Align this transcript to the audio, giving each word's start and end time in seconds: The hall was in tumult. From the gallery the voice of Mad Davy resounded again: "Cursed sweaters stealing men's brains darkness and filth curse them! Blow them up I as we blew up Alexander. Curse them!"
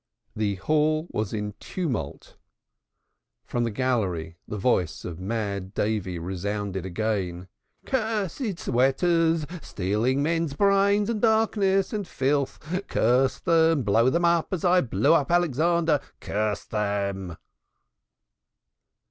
The 0.35 0.55
hall 0.55 1.05
was 1.11 1.31
in 1.31 1.53
tumult. 1.59 2.35
From 3.45 3.65
the 3.65 3.69
gallery 3.69 4.35
the 4.47 4.57
voice 4.57 5.05
of 5.05 5.19
Mad 5.19 5.75
Davy 5.75 6.17
resounded 6.17 6.87
again: 6.87 7.47
"Cursed 7.85 8.57
sweaters 8.57 9.45
stealing 9.61 10.23
men's 10.23 10.55
brains 10.55 11.13
darkness 11.13 11.93
and 11.93 12.07
filth 12.07 12.57
curse 12.87 13.37
them! 13.37 13.83
Blow 13.83 14.09
them 14.09 14.25
up 14.25 14.47
I 14.51 14.55
as 14.55 14.63
we 14.63 14.87
blew 14.87 15.13
up 15.13 15.29
Alexander. 15.29 15.99
Curse 16.19 16.65
them!" 16.65 17.37